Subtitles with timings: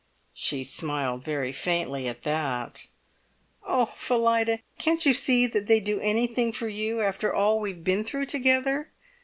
[0.33, 2.87] She smiled very faintly at that.
[3.63, 8.03] "Oh, Phillida, can't you see that they'd do anything for you after all we've been
[8.03, 8.89] through together?